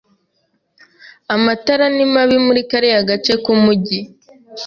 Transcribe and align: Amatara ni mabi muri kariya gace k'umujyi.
Amatara 1.35 1.85
ni 1.95 2.05
mabi 2.13 2.37
muri 2.45 2.61
kariya 2.69 3.07
gace 3.09 3.33
k'umujyi. 3.43 3.99